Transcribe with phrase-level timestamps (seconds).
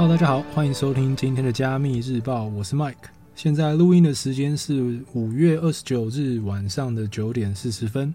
[0.00, 2.94] 好大家好，欢迎收听今天的加密日报，我是 Mike。
[3.36, 8.14] 现在录音的时间是五月二十九日晚上的九点四十分。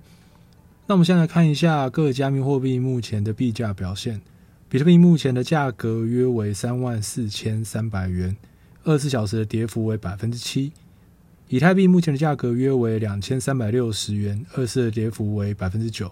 [0.87, 4.19] 那我们先来看一下各加密货币目前的币价表现。
[4.67, 8.35] 比特币目前的价格约为三万四千三百元，
[8.83, 10.71] 二十四小时的跌幅为百分之七。
[11.49, 16.11] 以太币目前的价格约为两千三百六十元，二十的跌幅为百分之九。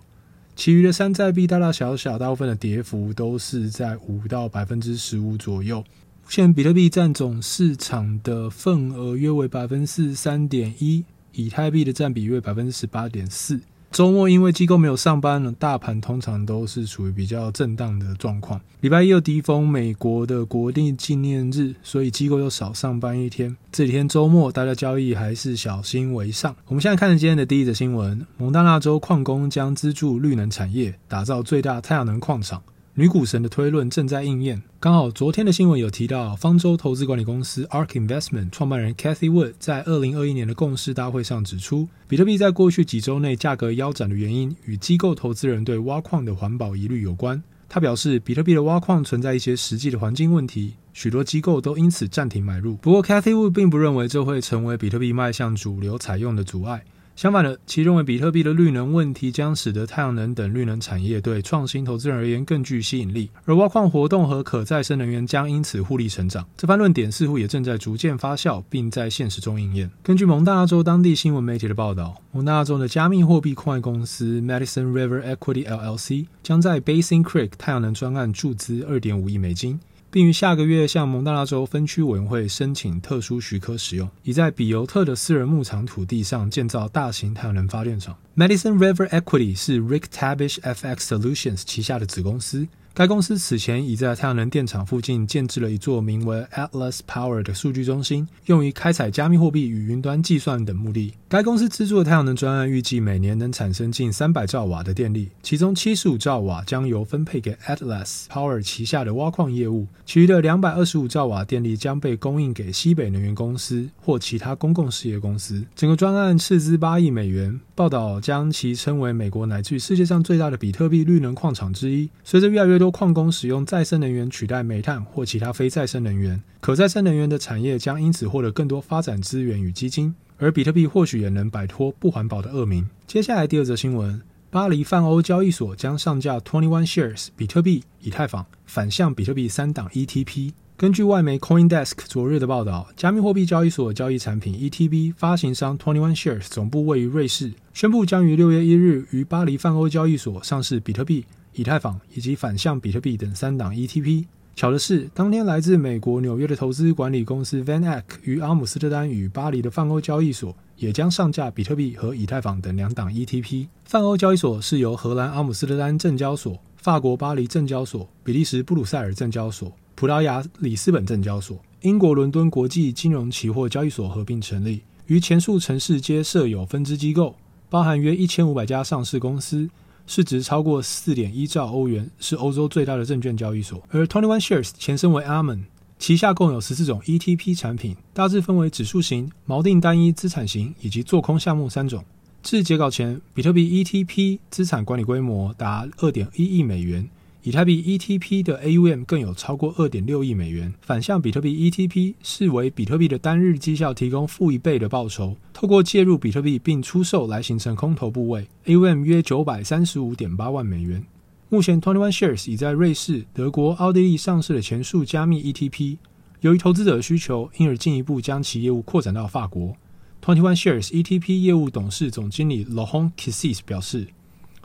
[0.56, 5.80] 其余的山寨币大大小小，大部分的跌幅都是在五到百分之十五左右。
[5.80, 11.04] 目前比特币占总市场的份额约为百分之四十三点一，
[11.34, 13.60] 以太币的占比约百分之十八点四。
[13.94, 18.60] 周末因为机构没有上班呢，大盘通常都是处于比较震荡的状况。
[18.82, 23.56] 礼拜一又低峰美国的国定纪念日，所以机构又少上班一天。
[23.72, 26.56] 这几天周末，大家交易还是小心为上。
[26.66, 32.64] 我们现在看今天的第一则新闻：蒙大拿州矿工将资助绿能产业，打造最大太阳能矿场。
[32.96, 34.62] 女股神的推论正在应验。
[34.80, 47.42] 刚好昨天的新闻有提到，方舟投资管理公司 ARK Investment 创办人 Cathy Wood 在二零二一年的共识大会上指出，比特币在过去几周内价格腰斩的原因与机构投资人对挖矿的环保疑虑有关。
[47.68, 52.76] 他表示，比特币的挖矿存在一些实际的环境问题，许多机构都因此暂停买入。
[52.76, 56.84] 不过，Cathy Wood 并不认为这会成为比特币迈向主流采用的阻碍。
[57.16, 66.46] 相反的，其认为比特币的绿能问题将使得太阳能等绿能产业对创新投资人而言更具吸引力，而挖矿活动和可再生能源将因此互利成长。
[66.58, 69.90] 这番论点似乎也正在逐渐发酵，并在现实中应验。
[70.02, 79.80] 根据蒙大拿州当地新闻媒体的报道，蒙大拿州的加密货币矿业公司 Medicine River Equity LLC 将在 Basin Creek 太阳能专案注资二点五亿美金。
[80.14, 88.16] 并于下个月向蒙大拿州分区委员会申请特殊许可使用，以在比尤特的私人牧场土地上建造大型太阳能发电厂。
[88.36, 92.68] Medicine River Equity 是 Rick Tabish FX Solutions 旗下的子公司。
[92.96, 101.12] 该公司此前已在太阳能电厂附近建置了一座名为 Atlas Power 的数据中心，用于开采加密货币与云端计算等目的。
[101.28, 115.66] 该公司资助的太阳能专案预计每年能产生近三百兆瓦的电力，其中七十五兆瓦将由分配给 Atlas Power 旗下的挖矿业务，其余的两百二十五兆瓦电力将被供应给西北能源公司或其他公共事业公司。
[115.76, 122.08] 整个专案斥资八亿美元，报道将其称为美国乃至世界上最大的比特币绿能矿场之一。
[122.24, 130.14] 随着越来越多矿工使用再生能源取代煤炭或其他非再生能源，可再生能源的产业将因此获得更多发展资源与基金。
[130.38, 132.86] 而比特币或许也能摆脱不环保的恶名。
[133.08, 140.52] 接下来第二则新闻：巴黎泛欧交易所将上架 Twenty One Shares 比特币、以太坊反向比特币三档 ETP。
[140.76, 154.26] 根据外媒 CoinDesk 昨日的报道，加密货币交易所交易产品 ETP 发行商 Twenty One Shares 总部位于瑞士，宣布将于六月一日于巴黎泛欧交易所上市比特币、以太坊以及反向比特币等三档 ETP。
[154.56, 163.66] 巧的是，当天来自美国纽约的投资管理公司 Van Eck 与阿姆斯特丹与巴黎的泛欧交易所也将上架比特币和以太坊等两档 ETP。
[163.84, 177.36] 泛欧交易所是由荷兰阿姆斯特丹证交所、法国巴黎证交所、比利时布鲁塞尔证交所、葡萄牙里斯本证交所、英国伦敦国际金融期货交易所合并成立，于前述城市皆设有分支机构，
[177.72, 179.68] 包含约一千五百家上市公司。
[180.06, 183.82] 市值超过四点一兆欧元，是欧洲最大的证券交易所。
[183.90, 185.64] 而 Twenty One Shares 前身为 Ammon，
[185.98, 192.04] 旗下共有十四种 ETP 产品，大致分为指数型、锚定单一资产型以及做空项目三种。
[192.42, 197.10] 至截稿前，比特币 ETP 资产管理规模达二点一亿美元。
[197.46, 200.74] 以太币 ETP 的 AUM 更有超过二点六亿美元。
[200.82, 211.06] 反向比特币 ETP 视为比特币的单日绩效提供负一倍的报酬，透过介入比特币并出售来形成空头部位，AUM 约九百三十五点八万美元。
[211.50, 215.98] 目前 Twenty One Shares 已在瑞士、德国、奥地利上市的前述加密 ETP，
[216.40, 219.76] 由于投资者的需求，因而进一步将其业务扩展到法国。
[220.24, 224.08] Twenty One Shares ETP 业务董事总经理 Laurent Kissis 表示。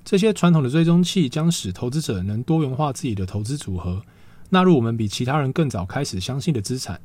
[0.09, 4.01] 这些传统的追踪器将使投资者能多元化自己的投资组合，
[4.49, 6.99] 纳入我们比其他人更早开始相信的资产，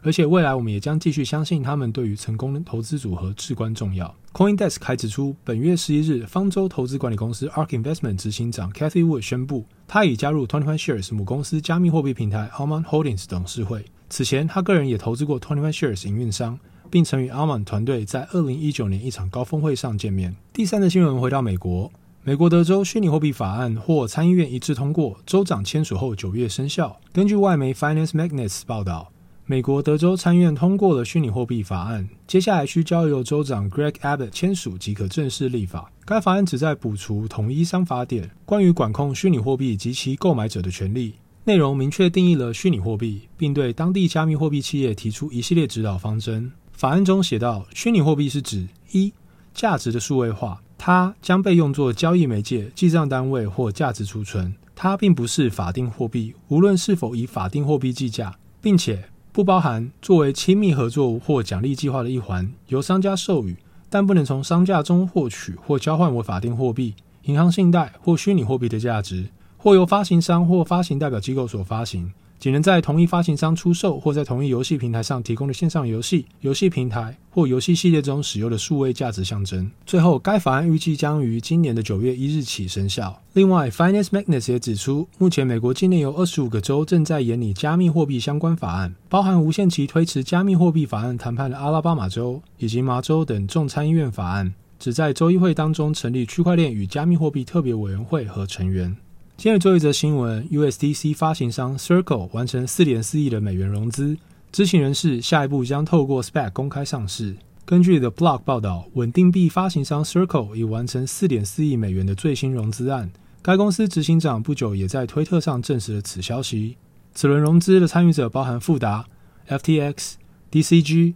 [0.00, 4.16] 而且未来我们也将继续相信他们对于成功的投资组合至关重要。
[4.32, 13.84] CoinDesk 还指出，本月十一日，方舟投资管理公司 ARK Investment 执行长 Cathy Wood 宣布，他已加入 Twenty One Shares 母公司加密货币平台 Almon Holdings 董事会。
[14.08, 16.58] 此前，他个人也投资过 Twenty One Shares 营运商，
[16.90, 20.34] 并曾与 Almon 团队在二零一九年一场高峰会上见面。
[20.54, 21.92] 第三则新闻回到美国。
[22.26, 26.98] 美国德州虚拟货币法案获参议院一致通过，州长签署后九月生效。
[27.12, 29.12] 根据外媒 Finance Magnates 报道，
[29.44, 35.88] 美国德州参议院通过了虚拟货币法案，接下来需交由州长 Greg Abbott 签署即可正式立法。
[36.04, 41.14] 该法案旨在补除统一商法典关于管控虚拟货币及其购买者的权利。
[41.44, 46.50] 内容明确定义了虚拟货币，并对当地加密货币企业提出一系列指导方针。
[46.72, 49.12] 法案中写道，虚拟货币是指一
[49.54, 54.54] 价值的数位化，它将被用作交易媒介、记账单位或价值储存。
[54.76, 63.56] 它并不是法定货币，无论是否以法定货币计价，并且不包含作为亲密合作或奖励计划的一环，由商家授予，
[63.90, 66.94] 但不能从商家中获取或交换为法定货币、
[67.24, 72.12] 银行信贷或虚拟货币的价值，或由发行商或发行代表机构所发行。
[72.38, 79.70] 仅能在同一发行商出售或在同一游戏平台上提供的线上游戏、游戏平台或游戏系列中使用的数位价值象征。
[79.86, 83.22] 最后，该法案预计将于今年的九月一日起生效。
[83.32, 98.94] 另外，Finance Magnus 也指出，目前美国境内有二十五个州正在研拟加密货币相关法案，包含无限期推迟加密货币法案谈判的阿拉巴马州以及麻州等众参议院法案，旨在州议会当中成立区块链与加密货币特别委员会和成员。
[99.38, 104.16] 今日最后一则新闻：USDC 发行商 Circle 完成四点四亿的美元融资，
[104.50, 107.36] 知情人士下一步将透过 SPAC 公开上市。
[107.66, 113.10] 根据 The Block 报道，稳定币发行商 Circle 已完成四点四亿美元的最新融资案。
[113.42, 116.78] 该公司执行长不久也在推特上证实了此消息。
[117.14, 119.04] 此轮融资的参与者包含富达、
[119.48, 120.14] FTX、
[120.50, 121.12] DCG、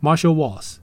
[0.00, 0.76] Marshall Wace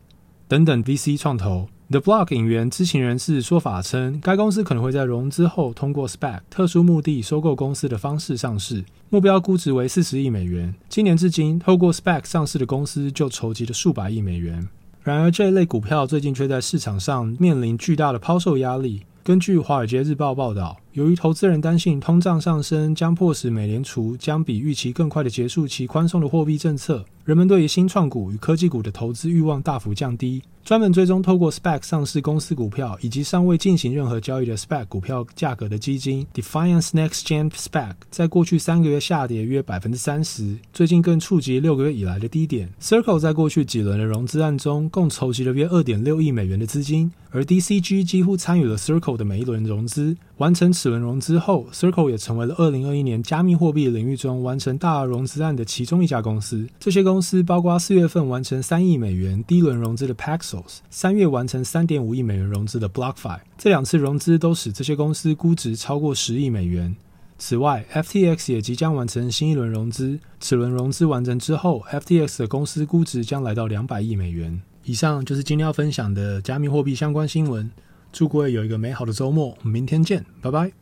[0.49, 1.69] 等等 VC 创投。
[1.91, 10.73] The Block 引援知情人士说法称，该公司可能会在融资后通过 SPAC 特殊目的收购公司的方式上市，目标估值为四十亿美元。
[10.87, 14.65] 今年至今，透过 SPAC 上市的公司就筹集了数百亿美元。
[15.03, 19.01] 然而，这一类股票最近却在市场上面临巨大的抛售压力。
[19.21, 30.41] 根据《华尔街日报》报道，由于投资人担心通胀上升将迫使美联储将比预期更快的结束其宽松的货币政策，人们对于新创股与科技股的投资欲望大幅降低。
[30.63, 42.69] 专门追踪透过 SPAC 上市公司股票以及尚未进行任何交易的 SPAC 股票价格的基金 Defiance Next Gen SPAC，在过去三个月下跌约百分之三十，最近更触及六个月以来的低点。
[42.79, 50.15] Circle 在过去几轮的融资案中，共筹集了约二点六亿美元的资金，而 DCG 几乎参与了 Circle 的每一轮融资。
[50.37, 56.67] 完成此轮融资后，Circle 也成为了二零二一年加密货币领域中完成大额融资案的其中一家公司。
[56.79, 63.37] 这些公司包括四月份完成三亿美元第一轮融资的 Paxos，三月完成三点五亿美元融资的 BlockFi。
[63.59, 66.95] 这两次融资都使这些公司估值超过十亿美元。
[67.37, 70.17] 此外，FTX 也即将完成新一轮融资。
[70.39, 74.59] 此轮融资完成之后，FTX 的公司估值将来到两百亿美元。
[74.85, 77.69] 以上就是今天要分享的加密货币相关新闻。
[78.11, 80.71] 祝各位有一个美好的周末，我们明天见，拜拜。